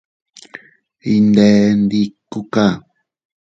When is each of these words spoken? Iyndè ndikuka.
Iyndè 1.11 1.49
ndikuka. 1.81 2.65